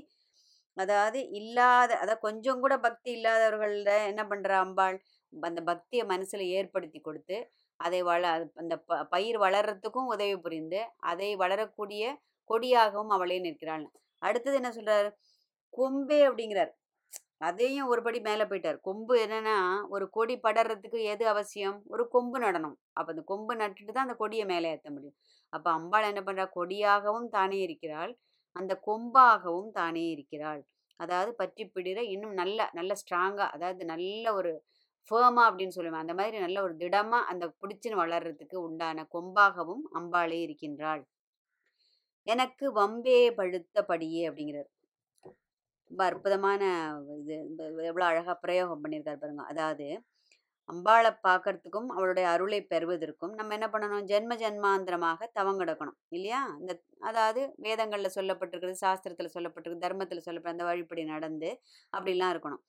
அதாவது 0.76 1.19
இல்லாத 1.31 1.90
அதாவது 1.96 2.20
கொஞ்சம் 2.20 2.61
கூட 2.61 2.75
பக்தி 2.78 3.11
இல்லாதவர்கள 3.12 3.69
என்ன 4.11 4.22
பண்ணுற 4.25 4.52
அம்பாள் 4.58 4.96
அந்த 5.32 5.61
பக்தியை 5.62 6.05
மனசில் 6.06 6.44
ஏற்படுத்தி 6.56 7.00
கொடுத்து 7.00 7.37
அதை 7.81 8.00
வள 8.03 8.25
அந்த 8.55 8.75
ப 8.88 9.00
பயிர் 9.12 9.38
வளர்றதுக்கும் 9.38 10.11
உதவி 10.15 10.37
புரிந்து 10.38 10.81
அதை 11.11 11.31
வளரக்கூடிய 11.37 12.05
கொடியாகவும் 12.50 13.12
அவளே 13.17 13.38
நிற்கிறாள். 13.41 13.85
அடுத்தது 14.23 14.56
என்ன 14.56 14.71
சொல்றார்? 14.71 15.09
கொம்பே 15.75 16.19
அப்படிங்கிறார். 16.29 16.73
அதையும் 17.41 17.91
ஒரு 17.93 18.00
படி 18.03 18.19
மேலே 18.21 18.44
போயிட்டார். 18.50 18.79
கொம்பு 18.81 19.15
என்னன்னா 19.25 19.56
ஒரு 19.88 20.06
கொடி 20.11 20.35
படறதுக்கு 20.38 20.99
எது 21.12 21.25
அவசியம்? 21.29 21.79
ஒரு 21.87 22.05
கொம்பு 22.09 22.38
நடணும். 22.38 22.76
அப்போ 22.93 23.11
அந்த 23.15 23.25
கொம்பு 23.32 23.55
நட்டுட்டு 23.56 23.93
தான் 23.93 24.06
அந்த 24.09 24.17
கொடியை 24.17 24.47
மேலே 24.47 24.71
ஏற்ற 24.75 24.88
முடியும். 24.91 25.17
அப்போ 25.53 25.69
அம்பாள் 25.71 26.11
என்ன 26.12 26.23
பண்ணுறா 26.25 26.47
கொடியாகவும் 26.56 27.29
தானே 27.29 27.59
இருக்கிறாள். 27.67 28.12
அந்த 28.56 28.73
கொம்பாகவும் 28.87 29.71
தானே 29.73 30.04
இருக்கிறாள். 30.11 30.62
அதாவது 31.00 31.31
பற்றி 31.35 31.64
பிடிற 31.66 32.00
இன்னும் 32.14 32.35
நல்ல 32.35 32.69
நல்ல 32.73 32.93
ஸ்ட்ராங்காக 33.02 33.50
அதாவது 33.50 33.85
நல்ல 33.85 34.25
ஒரு 34.35 34.52
ஃபேமா 35.08 35.42
அப்படின்னு 35.49 35.76
சொல்லுவேன். 35.76 36.04
அந்த 36.04 36.14
மாதிரி 36.20 36.37
நல்ல 36.44 36.58
ஒரு 36.66 36.75
திடமாக 36.82 37.28
அந்த 37.32 37.44
பிடிச்சின்னு 37.62 38.02
வளர்றதுக்கு 38.04 38.56
உண்டான 38.68 39.06
கொம்பாகவும் 39.14 39.84
அம்பாளே 40.00 40.38
இருக்கின்றாள். 40.46 41.02
எனக்கு 42.26 42.66
வம்பே 42.80 43.18
பழுத்தபடியே 43.38 44.23
அப்படிங்கிறார். 44.30 44.70
ரொம்ப 45.90 46.02
அற்புதமான 46.11 46.62
இது. 47.23 47.37
எவ்வளோ 47.90 48.04
அழகாக 48.11 48.37
பிரயோகம் 48.44 48.82
பண்ணியிருக்காரு 48.84 49.18
பாருங்க. 49.23 49.44
அதாவது 49.52 49.87
அம்பாளை 50.68 51.11
பார்க்கறதுக்கும் 51.26 51.88
அவளுடைய 51.96 52.26
அருளை 52.34 52.61
பெறுவதற்கும் 52.73 53.34
நம்ம 53.38 53.54
என்ன 53.58 53.66
பண்ணணும்? 53.75 54.06
ஜென்ம 54.12 54.32
ஜென்மாந்திரமாக 54.42 55.28
தவங்கெடுக்கணும். 55.38 55.99
இல்லையா? 56.16 56.40
இந்த 56.61 56.73
அதாவது 57.11 57.42
வேதங்களில் 57.66 58.16
சொல்லப்பட்டிருக்கிறது 58.18 58.82
சாஸ்திரத்தில் 58.84 59.34
சொல்லப்பட்டிருக்கு 59.37 59.84
தர்மத்தில் 59.87 60.26
சொல்லப்பட்ட 60.28 60.56
அந்த 60.56 60.66
வழிப்படி 60.70 61.04
நடந்து 61.14 61.50
அப்படிலாம் 61.92 62.32
இருக்கணும். 62.37 62.62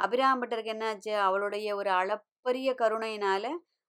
அபிராம்பட்டருக்கு 0.00 0.72
என்னாச்சு? 0.74 1.12
அவளுடைய 1.26 1.68
ஒரு 1.80 1.90
அளப்பரிய 2.00 2.70
கருணையினால 2.82 3.44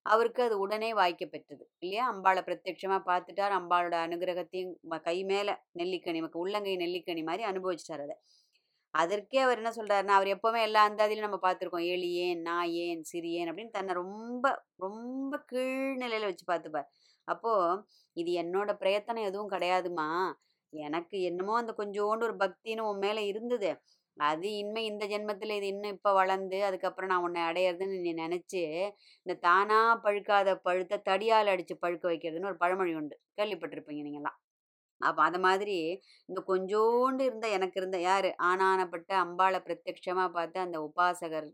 அவருக்கு 0.06 0.41
அது 0.46 0.56
உடனே 0.63 0.89
வாய்க்க 1.00 1.24
பெற்றது 1.25 1.63
இல்லையா? 1.84 2.03
அம்பாளை 2.13 2.41
பிரத்யட்சமாக 2.48 3.01
பார்த்துட்டார் 3.10 3.53
அம்பாளோட 3.60 3.96
அனுகிரகத்தையும் 4.06 4.72
கை 5.08 5.18
மேலே 5.32 5.53
நெல்லிக்கனி 5.80 6.22
நமக்கு 6.22 6.44
உள்ளங்கை 6.44 6.75
நெல்லிக்கனி 6.84 7.24
மாதிரி 7.30 7.44
அனுபவிச்சிட்டார் 7.51 8.03
அதை. 8.08 8.15
அதற்கே 8.94 9.39
அவர் 9.44 9.60
என்ன 9.62 9.72
சொல்கிறாருன்னா 9.77 10.15
அவர் 10.18 10.30
எப்போவுமே 10.36 10.62
எல்லா 10.68 10.82
அந்தாதிலையும் 10.89 11.27
நம்ம 11.27 11.39
பார்த்துருக்கோம் 11.46 11.86
ஏழு 11.91 12.08
ஏன் 12.25 12.41
நான் 12.48 12.72
ஏன் 12.86 13.03
சிறியேன் 13.12 13.50
அப்படின்னு 13.51 13.75
தன்னை 13.77 13.94
ரொம்ப 14.01 14.46
ரொம்ப 14.80 15.34
கீழ்நிலையில் 15.51 16.30
வச்சு 16.30 16.46
பார்த்துப்பார் 16.51 16.89
அப்போது 17.27 17.82
இது 18.18 18.32
என்னோட 18.44 18.72
பிரயத்தனம் 18.82 19.27
எதுவும் 19.30 19.53
கிடையாதுமா 19.56 20.08
எனக்கு 20.74 21.18
என்னமோ 21.30 21.53
அந்த 21.62 21.72
கொஞ்சோண்டு 21.80 22.25
ஒரு 22.27 22.36
பக்தின்னு 22.44 22.88
உன் 22.89 23.01
மேலே 23.06 23.22
இருந்தது. 23.32 23.70
அது 24.18 24.48
இன்மை 24.58 24.82
இந்த 24.86 25.03
ஜென்மத்தில் 25.08 25.53
இது 25.58 25.68
இன்னும் 25.68 25.96
இப்போ 25.96 26.12
வளர்ந்து 26.13 26.58
அதுக்கப்புறம் 26.65 27.12
நான் 27.12 27.24
உன்னை 27.24 27.41
அடையிறதுன்னு 27.50 27.98
நீ 28.00 28.12
நினச்சி 28.24 28.62
இந்த 29.25 29.34
தானா 29.46 29.80
பழுக்காத 30.03 30.56
பழுத்த 30.68 31.01
தடியால் 31.10 31.51
அடித்து 31.53 31.75
பழுக்க 31.84 32.06
வைக்கிறதுன்னு 32.12 32.50
ஒரு 32.51 32.60
பழமொழி 32.63 32.94
உண்டு. 33.00 33.15
கேள்விப்பட்டிருப்பீங்க 33.38 34.03
நீங்களாம் 34.08 34.38
அப்போ 35.01 35.22
அது 35.24 35.39
மாதிரி 35.39 35.77
இந்த 36.30 36.39
கொஞ்சோண்டு 36.50 37.22
இருந்த 37.30 37.48
எனக்கு 37.58 37.77
இருந்த 37.82 37.98
யார்? 38.01 38.30
ஆனானப்பட்ட 38.50 39.12
அம்பாளை 39.24 39.60
பிரத்யட்சமாக 39.68 40.30
பார்த்து 40.38 40.58
அந்த 40.65 40.77
உபாசகர் 40.88 41.48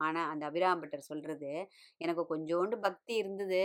ஆனால் 0.00 0.28
அந்த 0.32 0.42
அபிராம்பட்டர் 0.50 1.08
சொல்கிறது 1.08 1.50
எனக்கு 2.00 2.22
கொஞ்சோண்டு 2.32 2.76
பக்தி 2.86 3.12
இருந்தது. 3.22 3.62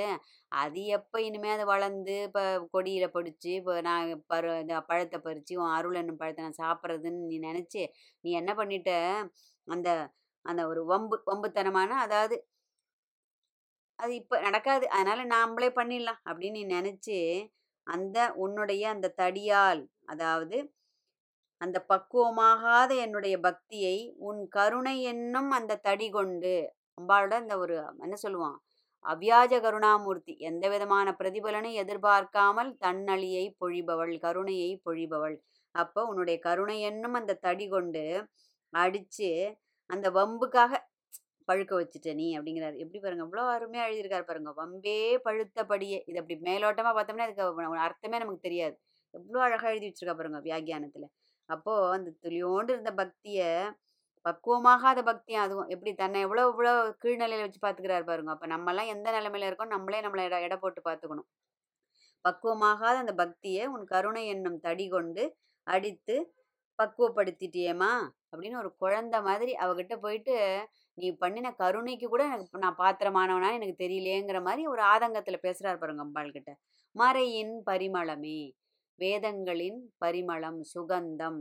அது 0.51 0.81
எப்போ 0.97 1.17
இனிமே 1.27 1.49
அது 1.55 1.65
வளர்ந்து 1.73 2.15
இப்போ 2.27 2.43
கொடியில் 2.73 3.13
பிடிச்சி 3.15 3.51
இப்போ 3.59 3.75
நான் 3.89 4.11
பரு 4.33 4.51
இந்த 4.63 4.75
பழத்தை 4.89 5.19
பறித்து 5.27 5.59
உன் 5.61 5.75
அருள் 5.77 5.99
என்னும் 6.01 6.21
பழத்தை 6.21 6.43
நான் 6.47 6.61
சாப்பிட்றதுன்னு 6.63 7.23
நீ 7.25 7.37
நினச்சி 7.49 7.83
நீ 8.23 8.31
என்ன 8.41 8.51
பண்ணிட்ட? 8.61 8.91
அந்த 9.67 9.89
அந்த 10.45 10.61
ஒரு 10.71 10.81
வம்பு 10.91 11.15
வம்புத்தனமான 11.29 11.91
அதாவது 12.05 12.35
அது 13.99 14.13
இப்போ 14.21 14.35
நடக்காது 14.45 14.85
அதனால் 14.95 15.29
நாம்ளே 15.33 15.69
பண்ணிடலாம் 15.77 16.21
அப்படின்னு 16.29 16.57
நீ 16.57 16.63
நினச்சி 16.77 17.17
அந்த 17.87 18.17
உன்னுடைய 18.43 18.83
அந்த 18.95 19.07
தடியால் 19.21 19.81
அதாவது 20.05 20.57
அந்த 21.61 21.77
பக்குவமாகாத 21.91 22.91
என்னுடைய 23.05 23.35
பக்தியை 23.47 23.97
உன் 24.27 24.41
கருணை 24.55 24.95
என்னும் 25.11 25.51
அந்த 25.57 25.79
தடி 25.87 26.07
கொண்டு 26.17 26.53
அம்பாளோட 26.99 27.35
இந்த 27.43 27.55
ஒரு 27.63 27.75
என்ன 28.05 28.15
சொல்லுவான்? 28.25 28.57
அவ்யாஜ 29.05 29.53
கருணாமூர்த்தி. 29.65 30.33
எந்த 30.49 30.65
விதமான 30.73 31.07
பிரதிபலனை 31.19 31.71
எதிர்பார்க்காமல் 31.83 32.71
தன்னழியை 32.85 33.45
பொழிபவள் 33.61 34.13
கருணையை 34.25 34.71
பொழிபவள். 34.87 35.35
அப்போ 35.75 36.01
உன்னுடைய 36.11 36.37
கருணை 36.47 36.77
என்னும் 36.89 37.17
அந்த 37.19 37.37
தடி 37.45 37.65
கொண்டு 37.75 38.03
அடிச்சு 38.73 39.29
அந்த 39.89 40.07
வம்புக்காக 40.17 40.71
பழுக்க 41.49 41.73
வச்சுட்ட 41.79 42.09
நீ 42.19 42.27
அப்படிங்கிறாரு. 42.37 42.75
எப்படி 42.83 42.99
பாருங்க 43.01 43.25
இவ்வளோ 43.27 43.43
அருமையாக 43.55 43.87
எழுதியிருக்காரு 43.89 44.25
பாருங்க. 44.29 44.51
வம்பே 44.61 44.97
பழுத்தபடியே. 45.27 45.99
இது 46.09 46.19
அப்படி 46.21 46.37
மேலோட்டமாக 46.49 46.93
பார்த்தோம்னா 46.97 47.27
அதுக்கு 47.27 47.77
அர்த்தமே 47.87 48.19
நமக்கு 48.23 48.47
தெரியாது. 48.47 48.75
எவ்வளோ 49.13 49.41
அழகாக 49.47 49.73
எழுதி 49.73 49.89
வச்சிருக்கா 49.89 50.15
பாருங்க 50.21 50.39
வியாக்கியானத்தில். 50.47 51.07
அப்போது 51.49 51.93
அந்த 51.97 52.09
துளியோண்டு 52.23 52.71
இருந்த 52.73 52.91
பக்தியை 52.95 53.49
பக்குவமாகாத 54.25 54.99
பக்தியும் 55.03 55.43
அதுவும். 55.43 55.69
எப்படி 55.69 55.91
தன்னை 55.95 56.19
எவ்வளோ 56.21 56.43
இவ்வளோ 56.51 56.71
கீழ்நிலையில 57.03 57.45
வச்சு 57.45 57.59
பார்த்துக்கிறாரு 57.61 58.05
பாருங்க. 58.05 58.31
அப்போ 58.35 58.47
நம்மலாம் 58.47 58.91
எந்த 58.95 59.07
நிலைமையில 59.17 59.49
இருக்கோம்? 59.49 59.73
நம்மளே 59.75 59.99
நம்மளை 60.05 60.23
எடை 60.23 60.39
இட 60.43 60.55
போட்டு 60.57 60.81
பார்த்துக்கணும். 60.81 61.27
பக்குவமாகாத 62.25 62.95
அந்த 63.03 63.13
பக்தியை 63.15 63.63
உன் 63.67 63.85
கருணை 63.85 64.23
என்னும் 64.27 64.59
தடி 64.59 64.85
கொண்டு 64.89 65.23
அடித்து 65.67 66.15
பக்குவப்படுத்திட்டியேமா 66.79 67.91
அப்படின்னு 68.31 68.57
ஒரு 68.63 68.71
குழந்தை 68.77 69.19
மாதிரி 69.21 69.51
அவகிட்ட 69.65 69.93
போயிட்டு 69.97 70.35
நீ 70.97 71.07
பண்ணின 71.15 71.51
கருணைக்கு 71.53 72.07
கூட 72.07 72.23
எனக்கு 72.29 72.63
நான் 72.65 72.79
பாத்திரமானவனா? 72.79 73.49
எனக்கு 73.59 73.75
தெரியலேங்கிற 73.83 74.39
மாதிரி 74.41 74.63
ஒரு 74.67 74.81
ஆதங்கத்தில் 74.93 75.43
பேசுகிறார் 75.45 75.81
பாருங்க 75.81 76.05
அம்பாள் 76.05 76.35
கிட்ட 76.37 76.51
மறையின் 76.95 77.53
பரிமளமே 77.69 78.39
வேதங்களின் 78.99 79.79
பரிமளம் 80.03 80.59
சுகந்தம். 80.73 81.39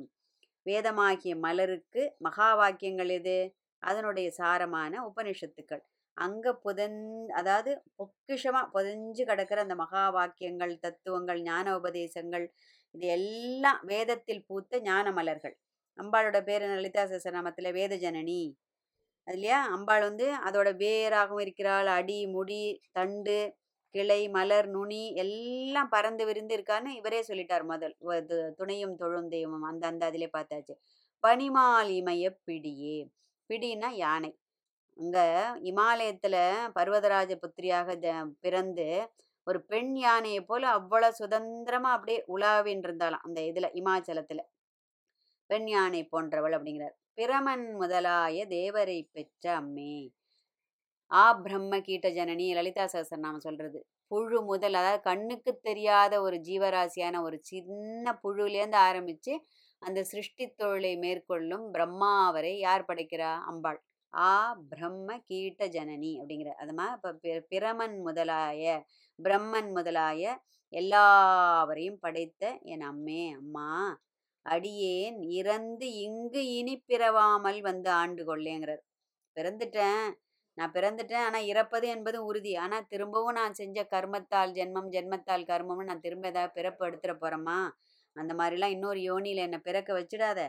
வேதமாகிய 0.67 1.33
மலருக்கு 1.37 2.03
மகா 2.21 2.49
வாக்கியங்கள் 2.55 3.13
எது? 3.19 3.37
அதனுடைய 3.83 4.29
சாரமான 4.39 4.93
உபனிஷத்துக்கள். 5.09 5.83
அங்கே 6.17 6.53
புதன் 6.65 6.99
அதாவது 7.33 7.71
பொக்கிஷமாக 7.99 8.67
புதஞ்சு 8.75 9.23
கிடக்கிற 9.25 9.61
அந்த 9.61 9.75
மகா 9.75 10.05
வாக்கியங்கள் 10.11 10.75
தத்துவங்கள் 10.79 11.41
ஞான 11.43 11.67
உபதேசங்கள் 11.79 12.47
இது 12.95 13.07
எல்லாம் 13.19 13.81
வேதத்தில் 13.85 14.45
பூத்த 14.49 14.81
ஞான 14.81 15.07
மலர்கள். 15.13 15.55
அம்பாளோட 15.99 16.39
பேர் 16.45 16.65
லலிதா 16.73 17.03
சசநாமத்தில் 17.07 17.71
வேத 17.73 17.95
ஜனனி. 17.97 18.41
இல்லையா? 19.29 19.59
அம்பாள் 19.77 20.03
வந்து 20.03 20.27
அதோட 20.49 20.69
வேராகவும் 20.83 21.45
இருக்கிறாள். 21.47 21.89
அடி 21.99 22.19
முடி 22.27 22.63
தண்டு 22.93 23.37
கிளை 23.95 24.21
மலர் 24.29 24.69
நுனி 24.69 25.03
எல்லாம் 25.15 25.89
பறந்து 25.89 26.25
விருந்து 26.25 26.55
இருக்கான்னு 26.59 26.91
இவரே 26.97 27.21
சொல்லிட்டார் 27.29 27.65
முதல். 27.65 27.95
துணையும் 28.59 28.97
தொழும் 28.97 29.29
தெய்வம் 29.29 29.67
அந்த 29.71 29.85
அந்த 29.87 30.05
அதிலே 30.07 30.29
பார்த்தாச்சு. 30.33 30.75
பனிமால் 31.25 31.93
இமய 32.01 32.25
பிடியே. 32.47 32.97
பிடின்னா 33.51 33.91
யானை. 33.97 34.31
அங்கே 34.97 35.27
இமாலயத்தில் 35.71 36.41
பர்வதராஜ 36.77 37.33
புத்திரியாக 37.37 37.89
பிறந்து 38.41 38.89
ஒரு 39.47 39.59
பெண் 39.63 39.95
யானையை 39.97 40.41
போல 40.41 40.65
அவ்வளோ 40.79 41.09
சுதந்திரமாக 41.13 41.97
அப்படியே 41.97 42.21
உலாவின் 42.27 42.83
இருந்தாலாம் 42.85 43.25
அந்த 43.29 43.41
இதில் 43.43 43.75
இமாச்சலத்தில். 43.81 44.45
பெண் 45.51 45.69
யானை 45.69 46.03
போன்றவள் 46.05 46.57
அப்படிங்கிறார். 46.59 46.97
பிரமன் 47.17 47.67
முதலாய 47.81 48.47
தேவரை 48.49 48.99
பெற்ற 49.13 49.45
அம்மே 49.61 49.95
ஆ 51.15 51.25
பிரம்ம 51.45 51.75
கீட்ட 51.87 52.09
ஜனனி 52.17 52.47
லலிதா 52.59 52.85
சகசரநாமம் 52.93 53.45
சொல்றது. 53.47 53.79
புழு 54.11 54.39
முதல் 54.49 54.77
அதாவது 54.81 55.01
கண்ணுக்கு 55.09 55.53
தெரியாத 55.69 56.15
ஒரு 56.23 56.37
ஜீவராசியான 56.49 57.21
ஒரு 57.27 57.37
சின்ன 57.51 58.07
புழுலேருந்து 58.23 58.79
ஆரம்பித்து 58.89 59.33
அந்த 59.83 60.01
சிருஷ்டி 60.11 60.45
தொழிலை 60.61 60.93
மேற்கொள்ளும் 61.05 61.65
பிரம்மாவரை 61.75 62.53
யார் 62.59 62.89
படைக்கிறா? 62.91 63.33
அம்பாள். 63.51 63.79
ஆ 64.15 64.31
பிரம்ம 64.73 65.09
கீட்ட 65.29 65.63
ஜனனி 65.77 66.13
அப்படிங்கிற 66.21 66.51
அது 66.63 66.73
மாதிரி 66.79 66.97
இப்போ 66.99 67.11
பிரமன் 67.53 67.97
முதலாய 68.09 68.65
பிரம்மன் 69.19 69.71
முதலாய 69.79 70.23
எல்லாவரையும் 70.73 72.01
படைத்த 72.05 72.43
என் 72.73 72.85
அம்மே 72.91 73.23
அம்மா 73.41 73.69
அடியேன் 74.47 75.19
இறந்து 75.39 75.87
இங்கு 76.07 76.41
இனி 76.59 76.75
பிறவாமல் 76.89 77.61
வந்து 77.63 77.91
ஆண்டு 78.01 78.23
கொள்ளேங்கிறார். 78.25 78.83
பிறந்துட்டேன். 79.37 80.07
நான் 80.59 80.75
பிறந்துட்டேன். 80.77 81.25
ஆனால் 81.29 81.49
இறப்பது 81.53 81.87
என்பது 81.95 82.19
உறுதி. 82.29 82.53
ஆனால் 82.57 82.89
திரும்பவும் 82.93 83.39
நான் 83.41 83.59
செஞ்ச 83.61 83.79
கர்மத்தால் 83.95 84.55
ஜென்மம் 84.59 84.91
ஜென்மத்தால் 84.95 85.49
கர்மம்னு 85.51 85.89
நான் 85.91 86.05
திரும்ப 86.07 86.27
ஏதாவது 86.33 86.57
பிறப்பு 86.59 86.83
எடுத்துட 86.89 87.15
போகிறேம்மா 87.17 87.59
அந்த 88.17 88.33
மாதிரிலாம் 88.41 88.75
இன்னொரு 88.77 89.01
யோனியில் 89.11 89.45
என்னை 89.47 89.59
பிறக்க 89.61 89.91
வச்சிடாத. 89.93 90.41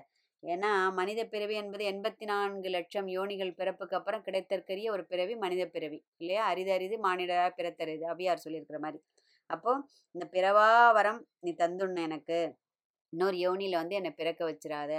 ஏன்னா 0.43 0.71
மனித 0.91 1.21
பிறவி 1.25 1.55
என்பது 1.61 1.83
எண்பத்தி 1.91 2.25
நான்கு 2.31 2.69
லட்சம் 2.69 3.07
யோனிகள் 3.15 3.53
பிறப்புக்கு 3.59 3.95
அப்புறம் 3.99 4.25
கிடைத்தற்கரிய 4.27 4.87
ஒரு 4.95 5.03
பிறவி 5.11 5.35
மனித 5.35 5.63
பிறவி 5.75 5.99
இல்லையா? 6.21 6.41
அரிது 6.51 6.71
அரிது 6.77 6.97
மானிடராக 7.05 7.51
பிறத்தறிது 7.59 8.05
அபியார் 8.13 8.43
சொல்லியிருக்கிற 8.45 8.79
மாதிரி. 8.79 8.99
அப்போது 9.49 9.81
இந்த 10.15 10.25
பிறவா 10.35 10.67
வரம் 10.97 11.21
நீ 11.43 11.51
தந்துண்ண 11.63 11.99
எனக்கு. 12.09 12.39
இன்னொரு 13.13 13.37
யோனியில் 13.45 13.79
வந்து 13.81 13.97
என்னை 13.99 14.11
பிறக்க 14.13 14.41
வச்சிடாத. 14.45 14.93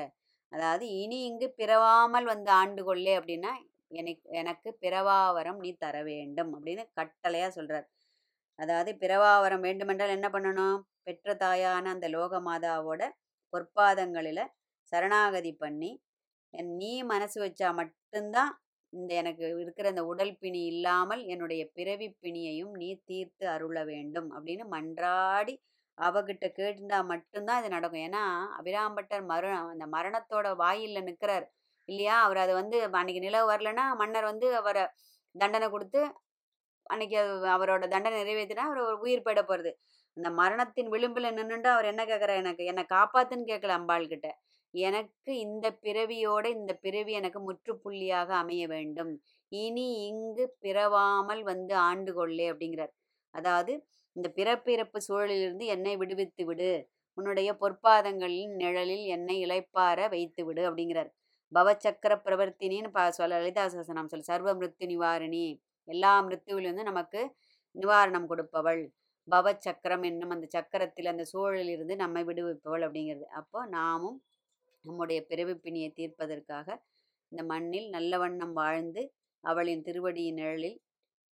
அதாவது 0.52 0.84
இனி 1.02 1.18
இங்கு 1.30 1.48
பிறவாமல் 1.60 2.26
வந்து 2.32 2.50
ஆண்டு 2.60 2.82
கொள்ளே 2.84 3.14
அப்படின்னா 3.20 3.52
எனக்கு 3.90 4.26
எனக்கு 4.40 4.68
பிறவாவரம் 4.82 5.58
நீ 5.58 5.70
தர 5.76 5.96
வேண்டும் 6.08 6.50
அப்படின்னு 6.56 6.84
கட்டளையாக 6.98 7.50
சொல்கிறார் 7.50 7.86
அதாவது 8.58 8.90
பிறவாவரம் 9.02 9.64
வேண்டுமென்றால் 9.66 10.14
என்ன 10.16 10.28
பண்ணணும்? 10.28 10.78
பெற்ற 11.06 11.34
தாயான 11.42 11.90
அந்த 11.94 12.06
லோக 12.14 12.40
மாதாவோட 12.46 13.02
பொற்பாதங்களில் 13.52 14.42
சரணாகதி 14.92 15.52
பண்ணி 15.56 15.90
நீ 16.76 16.92
மனசு 17.06 17.38
வச்சா 17.44 17.68
மட்டும்தான் 17.80 18.52
இந்த 18.92 19.12
எனக்கு 19.20 19.46
இருக்கிற 19.62 19.86
இந்த 19.92 20.02
உடல் 20.10 20.34
பிணி 20.38 20.60
இல்லாமல் 20.72 21.22
என்னுடைய 21.32 21.62
பிறவி 21.76 22.08
பிணியையும் 22.22 22.72
நீ 22.80 22.88
தீர்த்து 23.04 23.44
அருள 23.54 23.78
வேண்டும் 23.90 24.28
அப்படின்னு 24.36 24.64
மன்றாடி 24.74 25.54
அவகிட்ட 25.98 26.46
கேட்டுட்டா 26.58 26.98
மட்டும்தான் 27.12 27.60
இது 27.60 27.70
நடக்கும். 27.70 28.04
ஏன்னா 28.08 28.22
அபிராம்பட்டர் 28.58 29.24
மரு 29.32 29.50
அந்த 29.64 29.86
மரணத்தோட 29.94 30.46
வாயிலில் 30.56 31.06
நிற்கிறார் 31.08 31.46
இல்லையா? 31.88 32.16
அவர் 32.26 32.40
அதை 32.44 32.54
வந்து 32.60 32.76
அன்னைக்கு 33.00 33.24
நிலவு 33.26 33.46
வரலன்னா 33.52 33.84
மன்னர் 34.02 34.30
வந்து 34.32 34.48
அவரை 34.60 34.84
தண்டனை 35.34 35.68
கொடுத்து 35.70 36.00
அன்னைக்கு 36.90 37.18
அவரோட 37.54 37.84
தண்டனை 37.92 38.16
நிறைவேற்றினா 38.22 38.64
அவர் 38.70 39.02
உயிர் 39.04 39.24
போயிட 39.26 39.42
போகிறது 39.42 39.70
அந்த 40.16 40.28
மரணத்தின் 40.40 40.90
விளிம்பில் 40.94 41.34
நின்றுட்டு 41.38 41.68
அவர் 41.74 41.88
என்ன 41.92 42.02
கேட்குறா 42.04 42.34
எனக்கு 42.42 42.62
என்னை 42.64 42.84
காப்பாத்துன்னு 42.92 43.48
கேட்கல 43.50 43.76
அம்பாள் 43.78 44.06
கிட்ட. 44.06 44.26
எனக்கு 44.74 45.32
இந்த 45.38 45.66
பிறவியோட 45.84 46.44
இந்த 46.58 46.72
பிறவி 46.84 47.12
எனக்கு 47.12 47.40
முற்றுப்புள்ளியாக 47.48 48.30
அமைய 48.42 48.64
வேண்டும். 48.66 49.12
இனி 49.52 49.86
இங்கு 50.08 50.44
பிறவாமல் 50.60 51.42
வந்து 51.42 51.74
ஆண்டு 51.88 52.12
கொள்ளே 52.14 52.46
அப்படிங்கிறார். 52.52 52.92
அதாவது 53.34 53.72
இந்த 54.16 54.28
பிறப்பிறப்பு 54.36 54.98
சூழலிலிருந்து 55.08 55.66
என்னை 55.74 55.94
விடுவித்து 55.96 56.44
விடு. 56.44 56.70
உன்னுடைய 57.18 57.50
பொற்பாதங்களின் 57.60 58.54
நிழலில் 58.56 59.04
என்னை 59.16 59.36
இழைப்பார 59.46 60.08
வைத்து 60.08 60.42
விடு 60.44 60.62
அப்படிங்கிறார். 60.70 61.10
பவச்சக்கர 61.52 62.12
பிரவர்த்தினின்னு 62.26 62.90
பா 62.96 63.02
சொல்ல 63.10 63.34
லலிதா 63.34 63.64
சகசனம் 63.72 64.10
சொல்ல 64.12 64.28
சர்வ 64.30 64.48
மிருத்து 64.54 64.86
நிவாரணி. 64.92 65.46
எல்லா 65.88 66.12
மிருத்துவிலிருந்து 66.26 66.84
நமக்கு 66.90 67.20
நிவாரணம் 67.74 68.28
கொடுப்பவள். 68.30 68.82
பவச்சக்கரம் 69.28 70.04
என்னும் 70.10 70.32
அந்த 70.34 70.46
சக்கரத்தில் 70.56 71.10
அந்த 71.12 71.24
சூழலிலிருந்து 71.32 71.94
நம்மை 71.96 72.22
விடுவிப்பவள் 72.28 72.84
அப்படிங்கிறது. 72.86 73.26
அப்போ 73.40 73.60
நாமும் 73.76 74.18
நம்முடைய 74.84 75.20
பிறவிப்பிணியை 75.30 75.90
தீர்ப்பதற்காக 75.98 76.68
இந்த 77.32 77.42
மண்ணில் 77.52 77.88
நல்ல 77.96 78.18
வண்ணம் 78.22 78.54
வாழ்ந்து 78.60 79.02
அவளின் 79.44 79.84
திருவடியின் 79.86 80.38
நிழலில் 80.40 80.78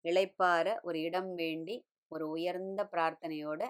இழைப்பார 0.05 0.67
ஒரு 0.89 0.99
இடம் 1.09 1.33
வேண்டி 1.35 1.77
ஒரு 2.13 2.25
உயர்ந்த 2.29 2.81
பிரார்த்தனையோட 2.93 3.63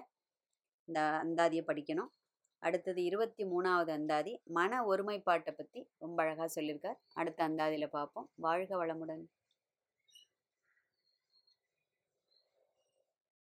இந்த 0.89 0.99
அந்தாதியை 1.23 1.63
படிக்கணும். 1.67 2.11
அடுத்தது 2.59 3.03
இருபத்தி 3.03 3.43
மூணாவது 3.45 3.89
அந்தாதி 3.89 4.41
மன 4.43 4.81
ஒருமைப்பாட்டை 4.85 5.53
பற்றி 5.55 5.89
ரொம்ப 5.97 6.23
அழகாக 6.23 6.61
சொல்லியிருக்கார். 6.61 6.99
அடுத்த 7.13 7.49
அந்தாதியில் 7.49 7.87
பார்ப்போம். 7.87 8.29
வாழ்க 8.35 8.85
வளமுடன். 8.85 9.23